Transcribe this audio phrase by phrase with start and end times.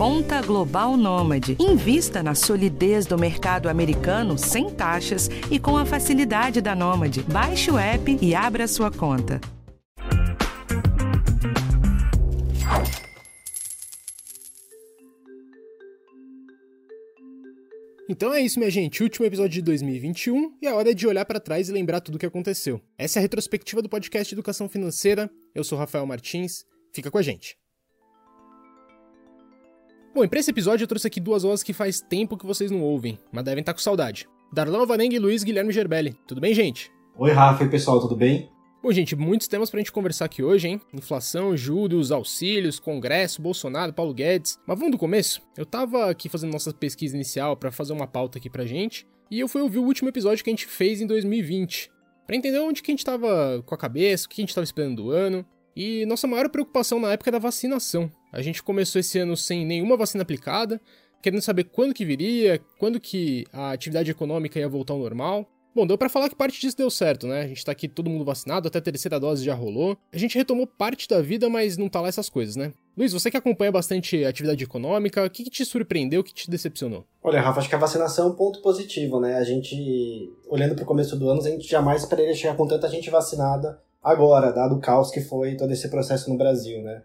[0.00, 1.58] Conta Global Nômade.
[1.60, 7.22] Invista na solidez do mercado americano sem taxas e com a facilidade da Nômade.
[7.24, 9.38] Baixe o app e abra sua conta.
[18.08, 19.02] Então é isso, minha gente.
[19.02, 22.18] Último episódio de 2021 e é hora de olhar para trás e lembrar tudo o
[22.18, 22.80] que aconteceu.
[22.96, 25.30] Essa é a retrospectiva do podcast Educação Financeira.
[25.54, 26.64] Eu sou Rafael Martins.
[26.90, 27.59] Fica com a gente.
[30.12, 32.68] Bom, e pra esse episódio eu trouxe aqui duas vozes que faz tempo que vocês
[32.68, 34.28] não ouvem, mas devem estar com saudade.
[34.52, 36.14] Darlan Alvarenga e Luiz Guilherme Gerbelli.
[36.26, 36.90] Tudo bem, gente?
[37.16, 38.50] Oi, Rafa e pessoal, tudo bem?
[38.82, 40.80] Bom, gente, muitos temas pra gente conversar aqui hoje, hein?
[40.92, 44.58] Inflação, juros, auxílios, Congresso, Bolsonaro, Paulo Guedes.
[44.66, 45.40] Mas vamos do começo?
[45.56, 49.38] Eu tava aqui fazendo nossa pesquisa inicial para fazer uma pauta aqui pra gente, e
[49.38, 51.88] eu fui ouvir o último episódio que a gente fez em 2020,
[52.26, 54.64] para entender onde que a gente tava com a cabeça, o que a gente tava
[54.64, 55.46] esperando do ano.
[55.76, 58.10] E nossa maior preocupação na época era a vacinação.
[58.32, 60.80] A gente começou esse ano sem nenhuma vacina aplicada,
[61.22, 65.48] querendo saber quando que viria, quando que a atividade econômica ia voltar ao normal.
[65.72, 67.42] Bom, deu para falar que parte disso deu certo, né?
[67.42, 69.96] A gente tá aqui todo mundo vacinado, até a terceira dose já rolou.
[70.12, 72.72] A gente retomou parte da vida, mas não tá lá essas coisas, né?
[72.96, 76.50] Luiz, você que acompanha bastante atividade econômica, o que, que te surpreendeu, o que te
[76.50, 77.04] decepcionou?
[77.22, 79.36] Olha, Rafa, acho que a vacinação é um ponto positivo, né?
[79.36, 83.08] A gente, olhando pro começo do ano, a gente jamais esperaria chegar com tanta gente
[83.08, 87.02] vacinada agora, dado o caos que foi todo esse processo no Brasil, né?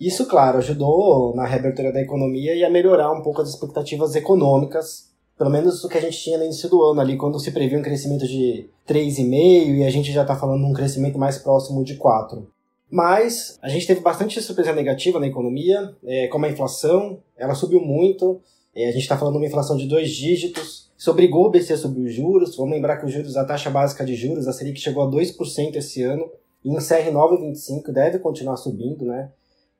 [0.00, 5.08] Isso, claro, ajudou na reabertura da economia e a melhorar um pouco as expectativas econômicas
[5.38, 7.78] pelo menos o que a gente tinha no início do ano ali, quando se previa
[7.78, 11.84] um crescimento de 3,5 e a gente já está falando de um crescimento mais próximo
[11.84, 12.50] de 4.
[12.90, 17.80] Mas a gente teve bastante surpresa negativa na economia, é, como a inflação, ela subiu
[17.80, 18.40] muito,
[18.84, 21.76] a gente está falando de uma inflação de dois dígitos, isso obrigou o BC a
[21.76, 24.80] subir os juros, vamos lembrar que os juros, a taxa básica de juros, a Selic
[24.80, 26.30] chegou a 2% esse ano,
[26.64, 29.30] e encerra em 9,25, deve continuar subindo, né?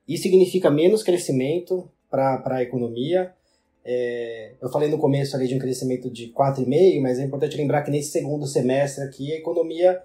[0.07, 3.33] Isso significa menos crescimento para a economia,
[3.83, 7.81] é, eu falei no começo ali de um crescimento de 4,5, mas é importante lembrar
[7.81, 10.01] que nesse segundo semestre aqui a economia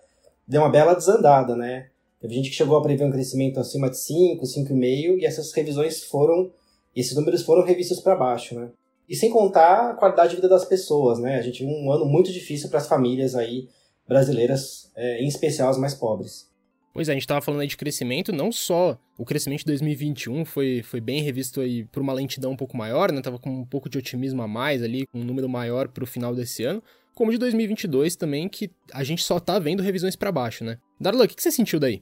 [0.46, 1.88] deu uma bela desandada, né?
[2.20, 6.02] Teve gente que chegou a prever um crescimento acima de 5, 5,5 e essas revisões
[6.04, 6.50] foram,
[6.96, 8.70] esses números foram revistos para baixo, né?
[9.08, 11.38] E sem contar a qualidade de vida das pessoas, né?
[11.38, 13.68] A gente viu um ano muito difícil para as famílias aí
[14.08, 16.50] brasileiras, é, em especial as mais pobres.
[16.92, 20.44] Pois é, a gente estava falando aí de crescimento, não só o crescimento de 2021
[20.44, 23.20] foi, foi bem revisto aí por uma lentidão um pouco maior, né?
[23.20, 26.06] Tava com um pouco de otimismo a mais ali, com um número maior para o
[26.06, 26.80] final desse ano,
[27.12, 30.78] como de 2022 também, que a gente só tá vendo revisões para baixo, né?
[31.00, 32.00] Darlan, o que, que você sentiu daí?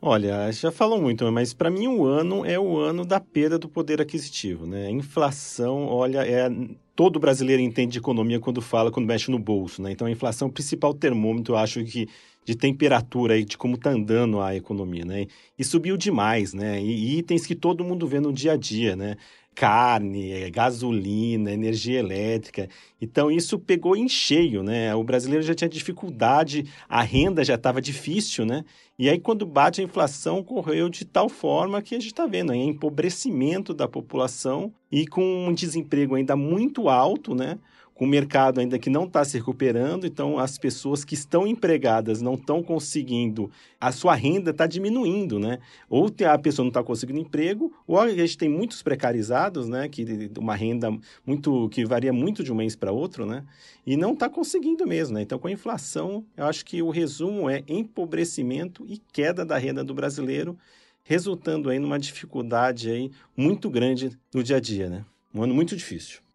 [0.00, 3.68] Olha, já falou muito, mas para mim o ano é o ano da perda do
[3.68, 4.86] poder aquisitivo, né?
[4.86, 6.48] A inflação, olha, é
[6.94, 9.90] todo brasileiro entende de economia quando fala, quando mexe no bolso, né?
[9.90, 12.06] Então a inflação é o principal termômetro, eu acho que
[12.44, 15.26] de temperatura aí, de como está andando a economia, né?
[15.58, 16.80] E subiu demais, né?
[16.80, 19.16] E itens que todo mundo vê no dia a dia, né?
[19.58, 22.68] Carne, é, gasolina, energia elétrica.
[23.02, 24.94] Então, isso pegou em cheio, né?
[24.94, 28.64] O brasileiro já tinha dificuldade, a renda já estava difícil, né?
[28.96, 32.52] E aí, quando bate a inflação, correu de tal forma que a gente está vendo
[32.52, 37.58] aí, empobrecimento da população e com um desemprego ainda muito alto, né?
[37.98, 42.22] Com o mercado ainda que não está se recuperando, então as pessoas que estão empregadas
[42.22, 43.50] não estão conseguindo,
[43.80, 45.58] a sua renda está diminuindo, né?
[45.90, 49.88] Ou a pessoa não está conseguindo emprego, ou a gente tem muitos precarizados, né?
[49.88, 53.44] Que uma renda muito que varia muito de um mês para outro, né?
[53.84, 55.22] E não está conseguindo mesmo, né?
[55.22, 59.82] Então, com a inflação, eu acho que o resumo é empobrecimento e queda da renda
[59.82, 60.56] do brasileiro,
[61.02, 65.04] resultando aí numa dificuldade aí muito grande no dia a dia, né?
[65.34, 66.27] Um ano muito difícil.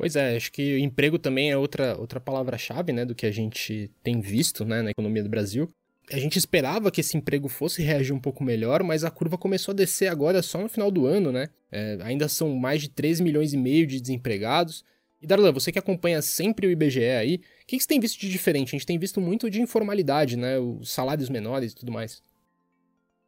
[0.00, 3.90] Pois é, acho que emprego também é outra, outra palavra-chave, né, do que a gente
[4.02, 5.68] tem visto, né, na economia do Brasil.
[6.10, 9.72] A gente esperava que esse emprego fosse reagir um pouco melhor, mas a curva começou
[9.72, 11.50] a descer agora só no final do ano, né?
[11.70, 14.86] É, ainda são mais de 3 milhões e meio de desempregados.
[15.20, 18.18] E Darlan, você que acompanha sempre o IBGE aí, o que, que você tem visto
[18.18, 18.68] de diferente?
[18.68, 20.58] A gente tem visto muito de informalidade, né?
[20.58, 22.22] Os salários menores e tudo mais.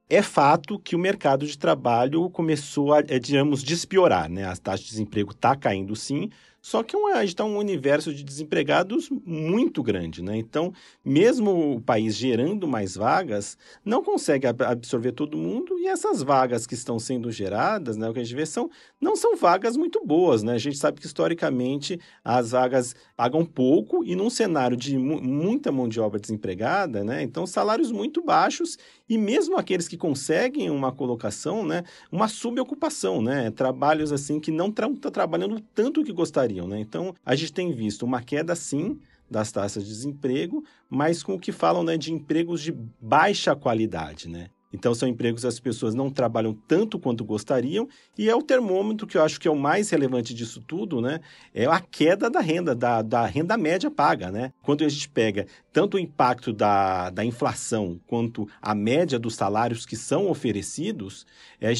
[0.08, 4.44] É fato que o mercado de trabalho começou a, é, digamos, despiorar, né?
[4.44, 6.28] A taxa de desemprego está caindo sim,
[6.62, 10.36] só que a gente está um universo de desempregados muito grande, né?
[10.36, 10.72] Então,
[11.04, 16.74] mesmo o país gerando mais vagas, não consegue absorver todo mundo e essas vagas que
[16.74, 18.70] estão sendo geradas, né, o que a gente vê são
[19.00, 20.52] não são vagas muito boas, né?
[20.52, 25.72] A gente sabe que historicamente as vagas pagam pouco e num cenário de mu muita
[25.72, 27.22] mão de obra desempregada, né?
[27.24, 28.78] Então, salários muito baixos
[29.08, 33.50] e mesmo aqueles que conseguem uma colocação, né, uma subocupação, né?
[33.50, 36.12] Trabalhos assim que não estão tra trabalhando tanto que
[36.60, 36.80] né?
[36.80, 38.98] Então, a gente tem visto uma queda, sim,
[39.30, 44.28] das taxas de desemprego, mas com o que falam né, de empregos de baixa qualidade,
[44.28, 44.50] né?
[44.72, 49.06] Então, são empregos que as pessoas não trabalham tanto quanto gostariam, e é o termômetro
[49.06, 51.20] que eu acho que é o mais relevante disso tudo, né?
[51.54, 54.52] É a queda da renda, da, da renda média paga, né?
[54.62, 59.84] Quando a gente pega tanto o impacto da, da inflação quanto a média dos salários
[59.84, 61.26] que são oferecidos,
[61.60, 61.72] é,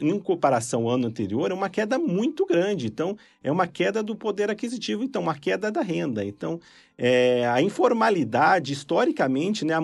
[0.00, 2.86] em comparação ao ano anterior, é uma queda muito grande.
[2.86, 6.24] Então, é uma queda do poder aquisitivo, então, uma queda da renda.
[6.24, 6.60] Então,
[6.96, 9.74] é, a informalidade, historicamente, né,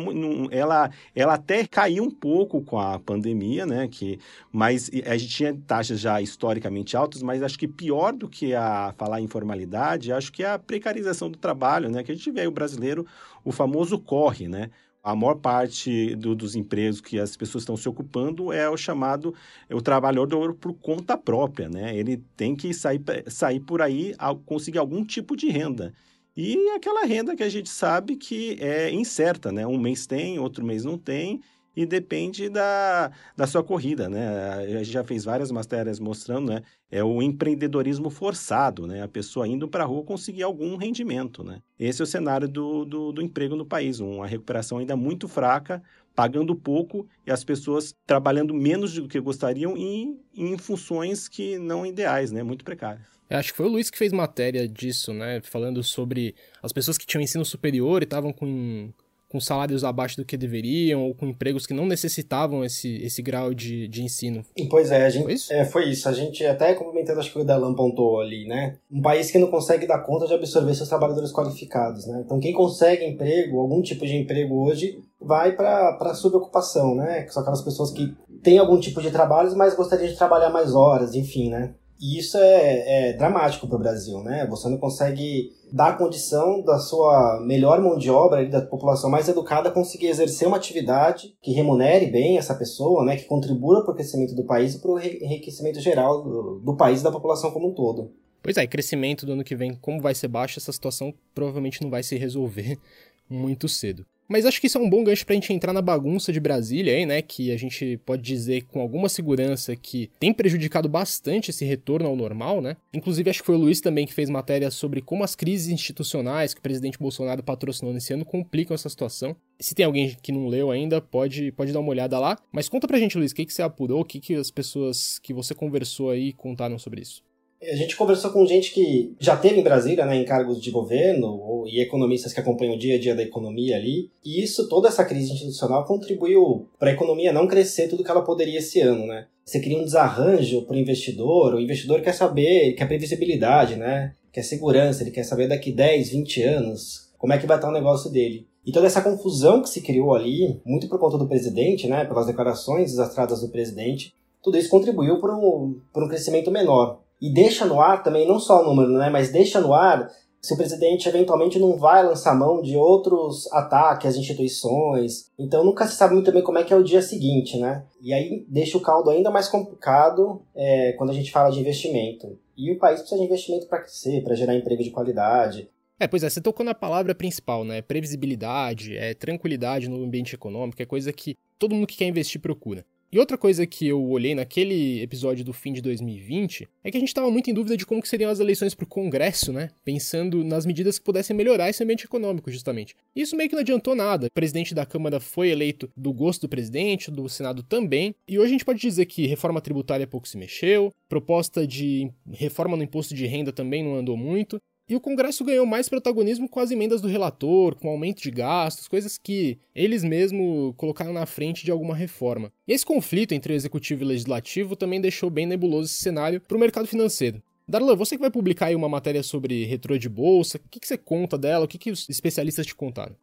[0.50, 4.18] ela, ela até caiu um pouco com a pandemia, né, que,
[4.52, 8.92] mas a gente tinha taxas já historicamente altas, mas acho que pior do que a
[8.98, 12.50] falar informalidade, acho que é a precarização do trabalho, né, que a gente vê o
[12.50, 13.06] brasileiro,
[13.42, 14.70] o famoso corre, né,
[15.06, 19.32] a maior parte do, dos empregos que as pessoas estão se ocupando é o chamado
[19.68, 21.96] é o trabalhador por conta própria, né?
[21.96, 25.94] Ele tem que sair, sair por aí, conseguir algum tipo de renda.
[26.36, 29.64] E aquela renda que a gente sabe que é incerta, né?
[29.64, 31.40] Um mês tem, outro mês não tem,
[31.76, 34.26] e depende da, da sua corrida, né?
[34.54, 36.62] A gente já fez várias matérias mostrando, né?
[36.90, 39.02] É o empreendedorismo forçado, né?
[39.02, 41.60] A pessoa indo para a rua conseguir algum rendimento, né?
[41.78, 45.82] Esse é o cenário do, do, do emprego no país, uma recuperação ainda muito fraca,
[46.14, 51.84] pagando pouco e as pessoas trabalhando menos do que gostariam e em funções que não
[51.84, 52.42] ideais, né?
[52.42, 53.04] Muito precárias.
[53.28, 55.40] Eu acho que foi o Luiz que fez matéria disso, né?
[55.42, 58.92] Falando sobre as pessoas que tinham ensino superior e estavam com,
[59.36, 63.52] com salários abaixo do que deveriam, ou com empregos que não necessitavam esse, esse grau
[63.52, 64.42] de, de ensino.
[64.70, 65.52] Pois é, a gente, foi isso?
[65.52, 66.08] É, foi isso.
[66.08, 68.76] A gente até complementando, acho que o Dalan pontou ali, né?
[68.90, 72.22] Um país que não consegue dar conta de absorver seus trabalhadores qualificados, né?
[72.24, 77.24] Então, quem consegue emprego, algum tipo de emprego hoje, vai para a subocupação, né?
[77.24, 80.74] Que são aquelas pessoas que têm algum tipo de trabalho, mas gostariam de trabalhar mais
[80.74, 81.74] horas, enfim, né?
[82.00, 84.46] E isso é, é dramático para o Brasil, né?
[84.50, 89.28] Você não consegue dar a condição da sua melhor mão de obra, da população mais
[89.28, 93.16] educada, conseguir exercer uma atividade que remunere bem essa pessoa, né?
[93.16, 97.00] Que contribua para o crescimento do país e para o enriquecimento geral do, do país
[97.00, 98.12] e da população como um todo.
[98.42, 101.90] Pois é, crescimento do ano que vem, como vai ser baixo, essa situação provavelmente não
[101.90, 102.78] vai se resolver
[103.28, 104.06] muito cedo.
[104.28, 106.94] Mas acho que isso é um bom gancho pra gente entrar na bagunça de Brasília
[106.94, 107.22] aí, né?
[107.22, 112.16] Que a gente pode dizer com alguma segurança que tem prejudicado bastante esse retorno ao
[112.16, 112.76] normal, né?
[112.92, 116.52] Inclusive, acho que foi o Luiz também que fez matéria sobre como as crises institucionais
[116.52, 119.36] que o presidente Bolsonaro patrocinou nesse ano complicam essa situação.
[119.60, 122.38] Se tem alguém que não leu ainda, pode, pode dar uma olhada lá.
[122.52, 125.18] Mas conta pra gente, Luiz, o que, que você apurou, o que, que as pessoas
[125.18, 127.22] que você conversou aí contaram sobre isso?
[127.62, 131.26] A gente conversou com gente que já teve em Brasília, né, em cargos de governo,
[131.26, 134.10] ou, e economistas que acompanham o dia a dia da economia ali.
[134.24, 138.22] E isso, toda essa crise institucional contribuiu para a economia não crescer tudo que ela
[138.22, 139.26] poderia esse ano, né?
[139.44, 144.14] Você cria um desarranjo para o investidor, o investidor quer saber, quer previsibilidade, né?
[144.32, 147.72] Quer segurança, ele quer saber daqui 10, 20 anos como é que vai estar o
[147.72, 148.46] negócio dele.
[148.66, 152.26] E toda essa confusão que se criou ali, muito por conta do presidente, né, pelas
[152.26, 154.12] declarações desastradas do presidente,
[154.42, 158.38] tudo isso contribuiu para um, por um crescimento menor e deixa no ar também, não
[158.38, 160.08] só o número, né, mas deixa no ar
[160.46, 165.28] se o presidente eventualmente não vai lançar mão de outros ataques às instituições.
[165.36, 167.84] Então nunca se sabe muito bem como é que é o dia seguinte, né?
[168.00, 172.38] E aí deixa o caldo ainda mais complicado é, quando a gente fala de investimento.
[172.56, 175.68] E o país precisa de investimento para crescer, para gerar emprego de qualidade.
[175.98, 177.82] É, pois é, você tocou na palavra principal, né?
[177.82, 182.84] Previsibilidade, é tranquilidade no ambiente econômico, é coisa que todo mundo que quer investir procura.
[183.12, 187.00] E outra coisa que eu olhei naquele episódio do fim de 2020 é que a
[187.00, 189.70] gente estava muito em dúvida de como que seriam as eleições para o Congresso, né?
[189.84, 192.96] Pensando nas medidas que pudessem melhorar esse ambiente econômico, justamente.
[193.14, 194.26] Isso meio que não adiantou nada.
[194.26, 198.14] O presidente da Câmara foi eleito do gosto do presidente, do Senado também.
[198.26, 202.76] E hoje a gente pode dizer que reforma tributária pouco se mexeu, proposta de reforma
[202.76, 204.60] no imposto de renda também não andou muito.
[204.88, 208.86] E o Congresso ganhou mais protagonismo com as emendas do relator, com aumento de gastos,
[208.86, 212.52] coisas que eles mesmos colocaram na frente de alguma reforma.
[212.68, 216.40] E esse conflito entre o executivo e o legislativo também deixou bem nebuloso esse cenário
[216.40, 217.42] para o mercado financeiro.
[217.66, 220.86] Darlan, você que vai publicar aí uma matéria sobre retrô de bolsa, o que, que
[220.86, 223.16] você conta dela, o que, que os especialistas te contaram?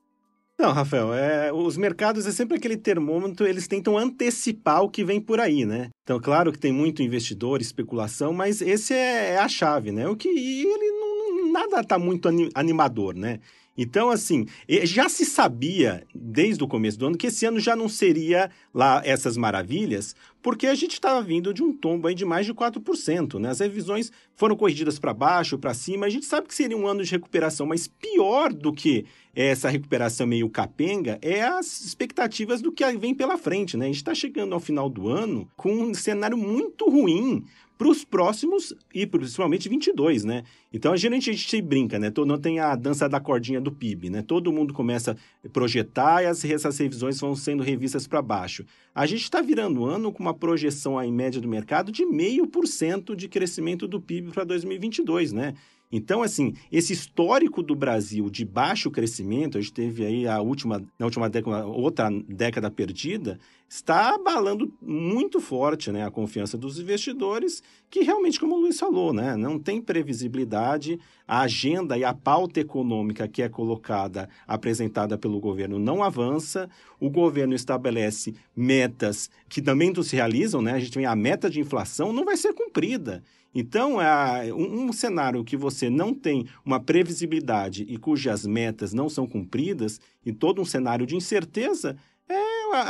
[0.60, 5.20] Não, Rafael, é, os mercados é sempre aquele termômetro, eles tentam antecipar o que vem
[5.20, 5.90] por aí, né?
[6.04, 10.08] Então, claro que tem muito investidor, especulação, mas esse é, é a chave, né?
[10.10, 11.23] O que ele não
[11.54, 13.40] nada está muito animador, né?
[13.76, 14.46] Então, assim,
[14.84, 19.02] já se sabia desde o começo do ano que esse ano já não seria lá
[19.04, 23.40] essas maravilhas, porque a gente estava vindo de um tombo aí de mais de 4%,
[23.40, 23.50] né?
[23.50, 27.04] As revisões foram corrigidas para baixo, para cima, a gente sabe que seria um ano
[27.04, 29.06] de recuperação, mas pior do que
[29.36, 33.86] essa recuperação meio capenga é as expectativas do que vem pela frente, né?
[33.86, 37.44] A gente está chegando ao final do ano com um cenário muito ruim
[37.84, 40.44] para os próximos e principalmente 22, né?
[40.72, 42.12] Então a gente, a gente brinca, né?
[42.26, 44.22] Não tem a dança da cordinha do PIB, né?
[44.22, 48.66] Todo mundo começa a projetar e as, essas revisões vão sendo revistas para baixo.
[48.96, 52.48] A gente está virando o ano com uma projeção em média do mercado de meio
[52.48, 55.54] por cento de crescimento do PIB para 2022, né?
[55.96, 60.84] Então, assim, esse histórico do Brasil de baixo crescimento, a gente teve aí a última,
[60.98, 67.64] na última década, outra década perdida, está abalando muito forte né, a confiança dos investidores,
[67.90, 72.60] que realmente, como o Luiz falou, né, não tem previsibilidade, a agenda e a pauta
[72.60, 79.92] econômica que é colocada, apresentada pelo governo, não avança, o governo estabelece metas que também
[79.92, 83.24] não se realizam, né, a gente tem a meta de inflação, não vai ser cumprida.
[83.56, 89.28] Então, é um cenário que você não tem uma previsibilidade e cujas metas não são
[89.28, 91.96] cumpridas, e todo um cenário de incerteza,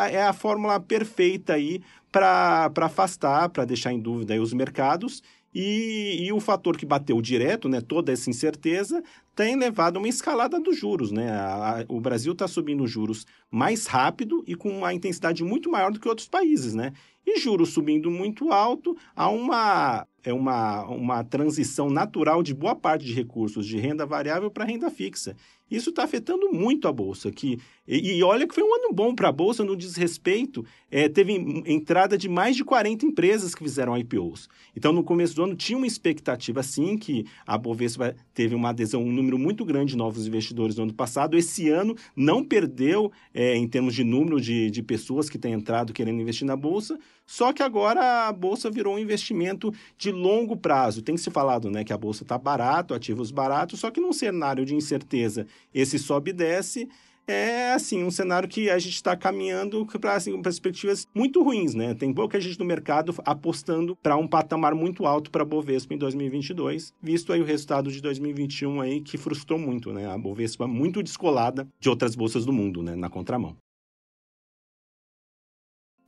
[0.09, 5.21] é, a fórmula perfeita aí para afastar, para deixar em dúvida os mercados
[5.53, 9.03] e, e, o fator que bateu direto, né, toda essa incerteza,
[9.35, 11.11] tem levado a uma escalada dos juros.
[11.11, 11.29] Né?
[11.29, 15.91] A, a, o Brasil está subindo juros mais rápido e com uma intensidade muito maior
[15.91, 16.73] do que outros países.
[16.73, 16.91] Né?
[17.25, 23.05] E juros subindo muito alto, há uma, é uma, uma transição natural de boa parte
[23.05, 25.35] de recursos de renda variável para renda fixa.
[25.73, 27.31] Isso está afetando muito a Bolsa.
[27.31, 30.63] Que, e, e, olha que foi um ano bom para a Bolsa no desrespeito.
[30.91, 31.33] É, teve
[31.65, 34.47] entrada de mais de 40 empresas que fizeram IPOs.
[34.77, 39.01] Então, no começo do ano, tinha uma expectativa, sim, que a Bovespa teve uma adesão,
[39.01, 41.35] um número muito grande de novos investidores no ano passado.
[41.35, 45.91] Esse ano não perdeu é, em termos de número de, de pessoas que têm entrado
[45.91, 46.99] querendo investir na Bolsa,
[47.33, 51.01] só que agora a Bolsa virou um investimento de longo prazo.
[51.01, 54.63] Tem se falado né, que a Bolsa está barato, ativos baratos, só que num cenário
[54.63, 56.87] de incerteza esse sobe e desce,
[57.25, 61.95] é assim um cenário que a gente está caminhando para assim, perspectivas muito ruins, né?
[61.95, 65.97] Tem pouca gente no mercado apostando para um patamar muito alto para a Bovespa em
[65.97, 70.07] 2022, visto aí o resultado de 2021 aí que frustrou muito, né?
[70.07, 72.95] A Bovespa muito descolada de outras bolsas do mundo, né?
[72.95, 73.57] Na contramão.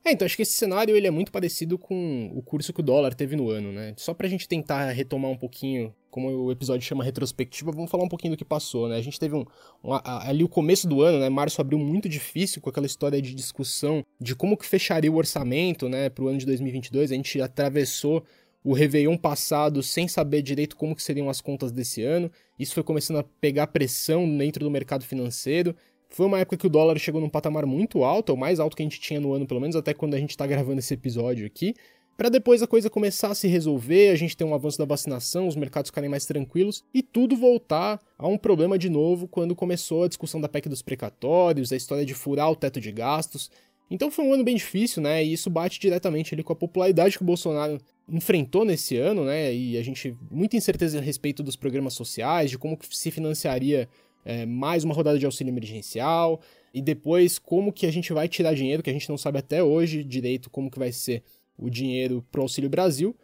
[0.05, 2.83] É, então acho que esse cenário ele é muito parecido com o curso que o
[2.83, 3.95] dólar teve no ano, né?
[3.97, 8.07] Só pra gente tentar retomar um pouquinho, como o episódio chama retrospectiva, vamos falar um
[8.07, 8.97] pouquinho do que passou, né?
[8.97, 9.43] A gente teve um,
[9.83, 11.27] um ali o começo do ano, né?
[11.27, 15.89] Março abriu muito difícil com aquela história de discussão de como que fecharia o orçamento,
[15.89, 17.12] né, pro ano de 2022.
[17.12, 18.24] A gente atravessou
[18.63, 22.31] o Réveillon passado sem saber direito como que seriam as contas desse ano.
[22.59, 25.75] Isso foi começando a pegar pressão dentro do mercado financeiro.
[26.15, 28.81] Foi uma época que o dólar chegou num patamar muito alto, o mais alto que
[28.81, 31.45] a gente tinha no ano, pelo menos até quando a gente está gravando esse episódio
[31.45, 31.74] aqui.
[32.15, 35.45] Para depois a coisa começar a se resolver, a gente ter um avanço da vacinação,
[35.45, 40.03] os mercados ficarem mais tranquilos e tudo voltar a um problema de novo quando começou
[40.03, 43.51] a discussão da PEC dos precatórios, a história de furar o teto de gastos.
[43.91, 45.22] Então foi um ano bem difícil, né?
[45.22, 49.53] E isso bate diretamente ali com a popularidade que o Bolsonaro enfrentou nesse ano, né?
[49.53, 53.89] E a gente muita incerteza a respeito dos programas sociais, de como se financiaria
[54.25, 56.41] é, mais uma rodada de auxílio emergencial,
[56.74, 59.63] e depois como que a gente vai tirar dinheiro, que a gente não sabe até
[59.63, 61.24] hoje direito como que vai ser
[61.58, 63.15] o dinheiro para o Auxílio Brasil.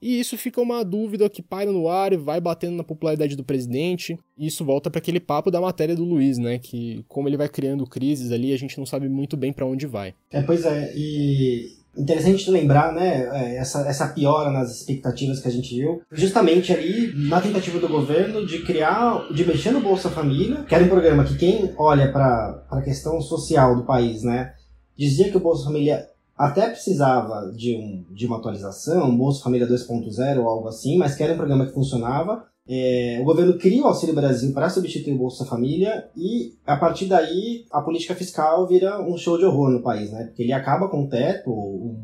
[0.00, 3.44] E isso fica uma dúvida que paira no ar e vai batendo na popularidade do
[3.44, 4.18] presidente.
[4.36, 6.58] E isso volta para aquele papo da matéria do Luiz, né?
[6.58, 9.86] Que como ele vai criando crises ali, a gente não sabe muito bem para onde
[9.86, 10.14] vai.
[10.30, 10.92] É, pois é.
[10.94, 16.72] E interessante lembrar, né, é, essa, essa piora nas expectativas que a gente viu, justamente
[16.72, 20.88] ali na tentativa do governo de criar, de mexer no Bolsa Família, que era um
[20.88, 24.52] programa que quem olha para a questão social do país, né,
[24.96, 30.38] dizia que o Bolsa Família até precisava de, um, de uma atualização, Bolsa Família 2.0
[30.38, 33.86] ou algo assim, mas que era um programa que funcionava, é, o governo cria o
[33.86, 39.00] Auxílio Brasil para substituir o Bolsa Família e, a partir daí, a política fiscal vira
[39.00, 40.24] um show de horror no país, né?
[40.24, 41.96] Porque ele acaba com o teto, um,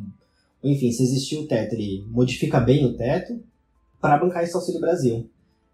[0.62, 3.40] enfim, se existir o teto, ele modifica bem o teto
[4.00, 5.28] para bancar esse Auxílio Brasil.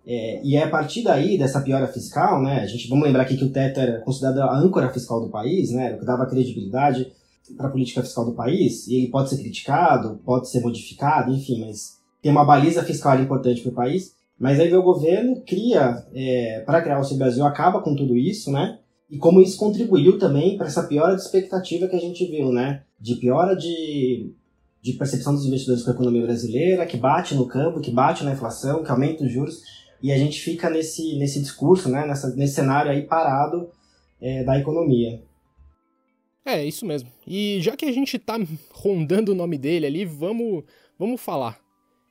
[0.07, 2.61] É, e é a partir daí, dessa piora fiscal, né?
[2.61, 5.71] A gente, vamos lembrar aqui que o teto era considerado a âncora fiscal do país,
[5.71, 5.95] né?
[5.95, 7.13] O que dava credibilidade
[7.59, 11.61] para a política fiscal do país, e ele pode ser criticado, pode ser modificado, enfim,
[11.61, 14.18] mas tem uma baliza fiscal importante para o país.
[14.39, 18.53] Mas aí o governo cria, é, para criar o Auxílio Brasil, acaba com tudo isso,
[18.53, 18.79] né?
[19.11, 22.85] E como isso contribuiu também para essa piora de expectativa que a gente viu, né?
[23.01, 24.33] De piora de,
[24.81, 28.33] de percepção dos investidores com a economia brasileira, que bate no campo, que bate na
[28.33, 29.63] inflação, que aumenta os juros,
[30.01, 32.07] e a gente fica nesse, nesse discurso, né?
[32.07, 33.71] Nessa, nesse cenário aí parado
[34.21, 35.21] é, da economia.
[36.45, 37.11] É, isso mesmo.
[37.27, 38.39] E já que a gente tá
[38.73, 40.63] rondando o nome dele ali, vamos,
[40.97, 41.59] vamos falar.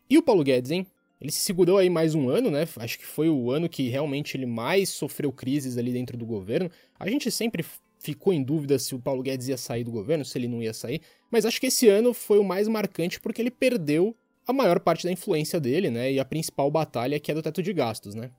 [0.09, 0.85] E o Paulo Guedes, hein?
[1.19, 2.67] Ele se segurou aí mais um ano, né?
[2.77, 6.69] Acho que foi o ano que realmente ele mais sofreu crises ali dentro do governo.
[6.99, 7.65] A gente sempre
[7.99, 10.73] ficou em dúvida se o Paulo Guedes ia sair do governo, se ele não ia
[10.73, 14.79] sair, mas acho que esse ano foi o mais marcante porque ele perdeu a maior
[14.79, 16.13] parte da influência dele, né?
[16.13, 18.31] E a principal batalha que é do teto de gastos, né?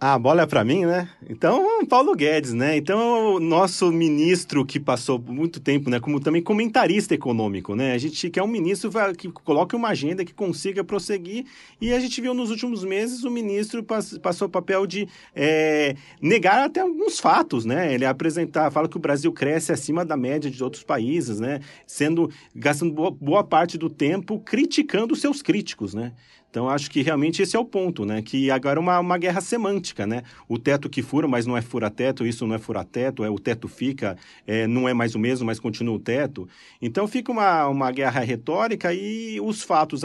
[0.00, 1.08] A bola é para mim, né?
[1.28, 2.76] Então, Paulo Guedes, né?
[2.76, 7.94] Então, o nosso ministro que passou muito tempo, né, como também comentarista econômico, né?
[7.94, 11.46] A gente quer um ministro que coloque uma agenda que consiga prosseguir
[11.80, 13.84] e a gente viu nos últimos meses o ministro
[14.22, 17.92] passou o papel de é, negar até alguns fatos, né?
[17.92, 21.58] Ele apresentar, fala que o Brasil cresce acima da média de outros países, né?
[21.88, 26.12] Sendo, gastando boa, boa parte do tempo criticando seus críticos, né?
[26.50, 28.22] Então, acho que realmente esse é o ponto, né?
[28.22, 30.22] Que agora é uma, uma guerra semântica, né?
[30.48, 33.68] O teto que fura, mas não é fura-teto, isso não é fura-teto, é o teto
[33.68, 36.48] fica, é, não é mais o mesmo, mas continua o teto.
[36.80, 40.02] Então, fica uma, uma guerra retórica e os fatos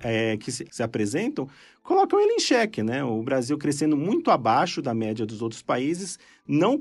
[0.00, 1.48] é, que se, se apresentam
[1.86, 3.02] colocam ele em xeque, né?
[3.04, 6.80] O Brasil crescendo muito abaixo da média dos outros países, não,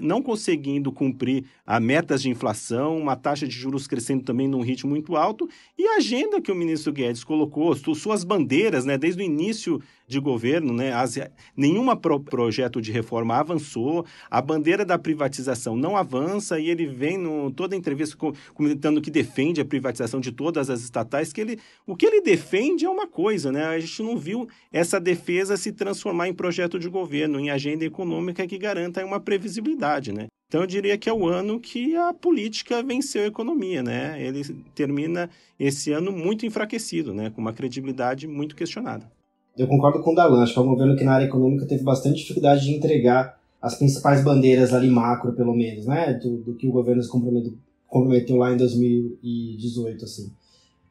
[0.00, 4.88] não conseguindo cumprir a metas de inflação, uma taxa de juros crescendo também num ritmo
[4.88, 9.24] muito alto, e a agenda que o ministro Guedes colocou, suas bandeiras, né, desde o
[9.24, 11.18] início de governo, né, as,
[11.56, 17.18] nenhuma pro, projeto de reforma avançou, a bandeira da privatização não avança, e ele vem
[17.18, 18.16] no toda entrevista
[18.54, 22.84] comentando que defende a privatização de todas as estatais, que ele, o que ele defende
[22.84, 26.88] é uma coisa, né, a gente não viu essa defesa se transformar em projeto de
[26.88, 30.26] governo, em agenda econômica que garanta uma previsibilidade, né?
[30.48, 34.22] Então eu diria que é o ano que a política venceu a economia, né?
[34.22, 34.44] Ele
[34.74, 37.30] termina esse ano muito enfraquecido, né?
[37.30, 39.10] Com uma credibilidade muito questionada.
[39.56, 41.82] Eu concordo com o Dalan, acho que é um governo que na área econômica teve
[41.82, 46.14] bastante dificuldade de entregar as principais bandeiras ali macro, pelo menos, né?
[46.14, 47.54] Do, do que o governo se comprometeu,
[47.88, 50.30] comprometeu lá em 2018, assim.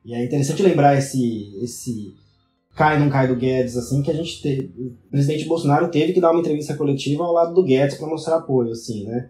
[0.04, 2.14] E é interessante lembrar esse, esse
[2.76, 6.20] cai não cai do Guedes, assim, que a gente teve, o presidente Bolsonaro teve que
[6.20, 9.30] dar uma entrevista coletiva ao lado do Guedes para mostrar apoio, assim, né?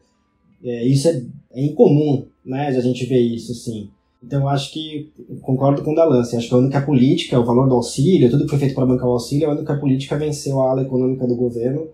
[0.64, 3.90] É, isso é, é, incomum, né, de a gente ver isso, assim.
[4.26, 8.30] Então acho que, concordo com o Dalance, acho que a política, o valor do auxílio,
[8.30, 11.28] tudo que foi feito para bancar o auxílio, a única política venceu a ala econômica
[11.28, 11.88] do governo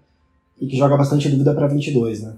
[0.60, 2.36] e que joga bastante dúvida para 22, né?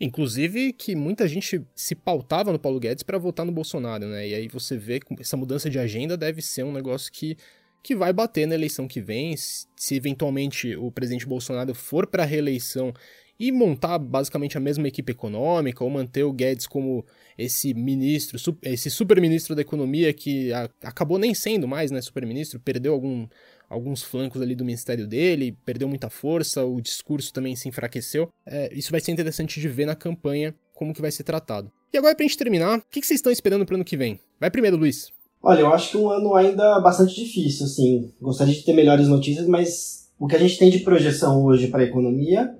[0.00, 4.28] Inclusive que muita gente se pautava no Paulo Guedes para votar no Bolsonaro, né?
[4.28, 7.36] E aí você vê que essa mudança de agenda deve ser um negócio que
[7.80, 9.34] que vai bater na eleição que vem.
[9.36, 12.92] Se eventualmente o presidente Bolsonaro for para a reeleição
[13.38, 17.04] e montar basicamente a mesma equipe econômica, ou manter o Guedes como
[17.36, 20.50] esse ministro, esse super-ministro da economia que
[20.82, 23.28] acabou nem sendo mais, né, super-ministro, perdeu algum,
[23.68, 28.28] alguns flancos ali do ministério dele, perdeu muita força, o discurso também se enfraqueceu.
[28.44, 31.70] É, isso vai ser interessante de ver na campanha como que vai ser tratado.
[31.92, 34.18] E agora, pra gente terminar, o que, que vocês estão esperando pro ano que vem?
[34.40, 35.10] Vai primeiro, Luiz.
[35.42, 38.12] Olha, eu acho que um ano ainda bastante difícil, assim.
[38.20, 41.82] Gostaria de ter melhores notícias, mas o que a gente tem de projeção hoje para
[41.82, 42.56] a economia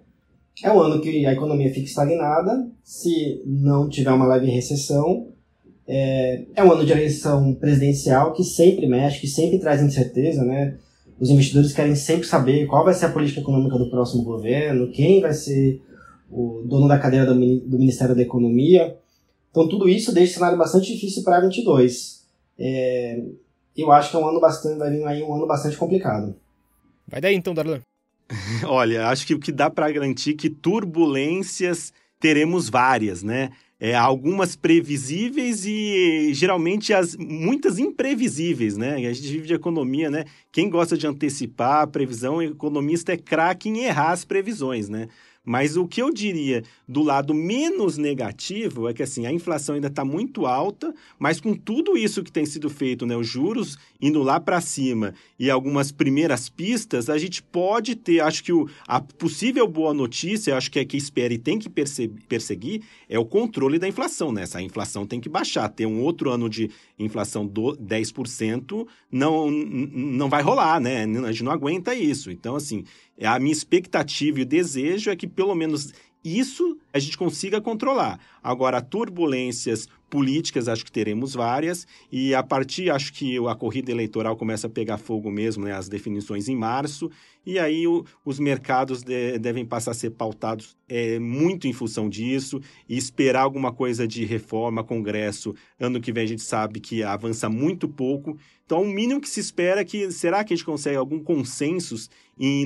[0.63, 5.29] é um ano que a economia fica estagnada, se não tiver uma leve recessão.
[5.87, 10.77] É, é um ano de eleição presidencial que sempre mexe, que sempre traz incerteza, né?
[11.19, 15.21] Os investidores querem sempre saber qual vai ser a política econômica do próximo governo, quem
[15.21, 15.83] vai ser
[16.31, 18.97] o dono da cadeira do, Ministério da Economia.
[19.51, 22.25] Então, tudo isso deixa o cenário bastante difícil para 2022.
[22.59, 23.23] É,
[23.77, 26.35] eu acho que é um ano bastante, vai vir aí um ano bastante complicado.
[27.07, 27.81] Vai daí então, Darlan.
[28.65, 33.51] Olha, acho que o que dá para garantir que turbulências teremos várias, né?
[33.81, 38.95] É, algumas previsíveis e geralmente as muitas imprevisíveis, né?
[38.95, 40.25] A gente vive de economia, né?
[40.51, 45.09] Quem gosta de antecipar a previsão, economista é craque em errar as previsões, né?
[45.49, 49.89] Mas o que eu diria do lado menos negativo é que assim, a inflação ainda
[49.89, 54.23] está muito alta, mas com tudo isso que tem sido feito, né, os juros indo
[54.23, 59.01] lá para cima e algumas primeiras pistas, a gente pode ter, acho que o, a
[59.01, 63.79] possível boa notícia, acho que é que espera e tem que perseguir, é o controle
[63.79, 64.43] da inflação, né?
[64.43, 70.29] Essa inflação tem que baixar, ter um outro ano de inflação do 10% não, não
[70.29, 71.05] vai rolar, né?
[71.05, 72.31] A gente não aguenta isso.
[72.31, 72.85] Então, assim,
[73.27, 75.93] a minha expectativa e o desejo é que pelo menos
[76.25, 78.19] isso a gente consiga controlar.
[78.43, 84.37] Agora, turbulências políticas, acho que teremos várias, e a partir, acho que a corrida eleitoral
[84.37, 87.11] começa a pegar fogo mesmo, né, as definições em março,
[87.49, 92.07] e aí o, os mercados de, devem passar a ser pautados é, muito em função
[92.07, 97.03] disso, e esperar alguma coisa de reforma, Congresso, ano que vem a gente sabe que
[97.03, 100.67] avança muito pouco, então o mínimo que se espera é que, será que a gente
[100.67, 101.97] consegue algum consenso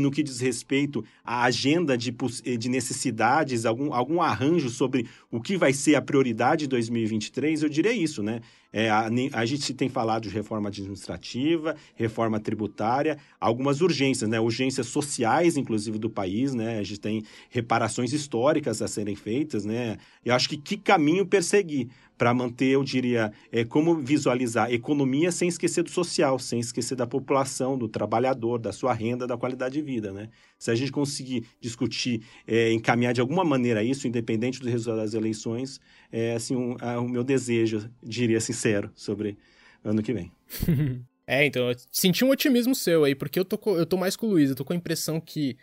[0.00, 2.10] no que diz respeito à agenda de,
[2.58, 7.68] de necessidades, algum, algum arranjo sobre o que vai ser a prioridade de 2023, eu
[7.68, 8.40] diria isso, né?
[8.72, 14.40] É, a, a, gente tem falado de reforma administrativa, reforma tributária, algumas urgências, né?
[14.40, 16.78] Urgências sociais, inclusive, do país, né?
[16.78, 19.98] A gente tem reparações históricas a serem feitas, né?
[20.24, 21.88] Eu acho que que caminho perseguir.
[22.16, 27.06] Para manter, eu diria, é, como visualizar economia sem esquecer do social, sem esquecer da
[27.06, 30.28] população, do trabalhador, da sua renda, da qualidade de vida, né?
[30.58, 35.14] Se a gente conseguir discutir, é, encaminhar de alguma maneira isso, independente do resultado das
[35.14, 39.36] eleições, é assim um, a, o meu desejo, diria sincero, sobre
[39.84, 40.30] ano que vem.
[41.26, 44.26] é, então, eu senti um otimismo seu aí, porque eu tô, eu tô mais com
[44.26, 45.56] o Luiz, eu tô com a impressão que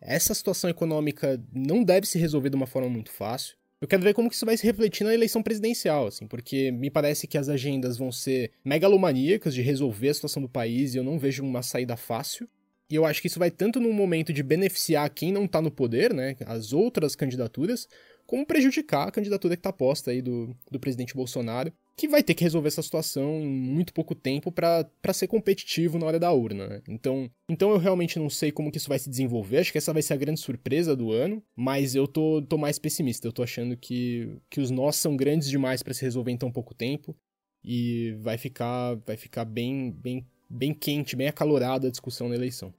[0.00, 3.59] essa situação econômica não deve se resolver de uma forma muito fácil.
[3.80, 6.90] Eu quero ver como que isso vai se refletir na eleição presidencial, assim, porque me
[6.90, 11.04] parece que as agendas vão ser megalomaníacas de resolver a situação do país e eu
[11.04, 12.46] não vejo uma saída fácil.
[12.90, 15.70] E eu acho que isso vai tanto no momento de beneficiar quem não tá no
[15.70, 17.88] poder, né, as outras candidaturas,
[18.26, 22.32] como prejudicar a candidatura que tá posta aí do, do presidente Bolsonaro que vai ter
[22.32, 26.66] que resolver essa situação em muito pouco tempo para ser competitivo na hora da urna.
[26.66, 26.82] Né?
[26.88, 29.58] Então, então eu realmente não sei como que isso vai se desenvolver.
[29.58, 32.78] Acho que essa vai ser a grande surpresa do ano, mas eu tô, tô mais
[32.78, 33.28] pessimista.
[33.28, 36.50] Eu tô achando que, que os nós são grandes demais para se resolver em tão
[36.50, 37.14] pouco tempo
[37.62, 42.72] e vai ficar vai ficar bem bem bem quente, bem acalorada a discussão na eleição.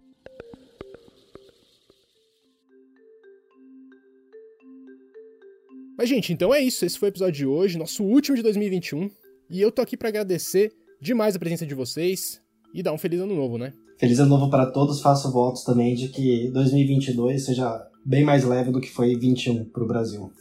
[6.01, 6.83] Mas, gente, então é isso.
[6.83, 9.07] Esse foi o episódio de hoje, nosso último de 2021.
[9.51, 12.41] E eu tô aqui para agradecer demais a presença de vocês
[12.73, 13.71] e dar um feliz ano novo, né?
[13.99, 14.99] Feliz ano novo para todos.
[14.99, 19.83] Faço votos também de que 2022 seja bem mais leve do que foi 21 para
[19.83, 20.31] o Brasil.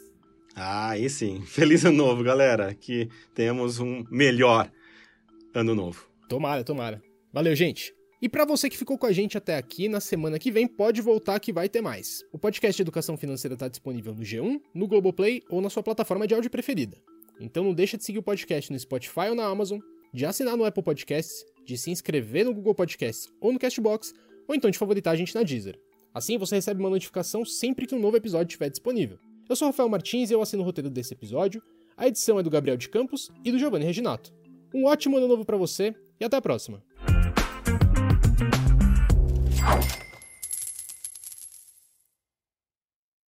[0.56, 1.42] Ah, aí sim.
[1.44, 2.72] Feliz ano novo, galera.
[2.72, 4.72] Que tenhamos um melhor
[5.54, 6.08] ano novo.
[6.26, 7.02] Tomara, tomara.
[7.34, 7.92] Valeu, gente.
[8.22, 11.00] E para você que ficou com a gente até aqui, na semana que vem pode
[11.00, 12.22] voltar que vai ter mais.
[12.30, 16.26] O podcast de Educação Financeira está disponível no G1, no Globoplay ou na sua plataforma
[16.26, 16.98] de áudio preferida.
[17.40, 19.80] Então não deixa de seguir o podcast no Spotify ou na Amazon,
[20.12, 24.12] de assinar no Apple Podcasts, de se inscrever no Google Podcasts ou no Castbox,
[24.46, 25.80] ou então de favoritar a gente na Deezer.
[26.12, 29.18] Assim você recebe uma notificação sempre que um novo episódio estiver disponível.
[29.48, 31.62] Eu sou Rafael Martins e eu assino o roteiro desse episódio.
[31.96, 34.30] A edição é do Gabriel de Campos e do Giovanni Reginato.
[34.74, 36.89] Um ótimo ano novo para você e até a próxima!
[38.40, 38.69] thank you